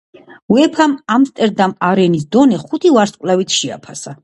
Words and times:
უეფამ 0.53 0.95
ამსტერდამ 1.15 1.75
არენის 1.89 2.25
დონე 2.37 2.59
ხუთი 2.65 2.95
ვარსკვლავით 2.99 3.57
შეაფასა. 3.61 4.19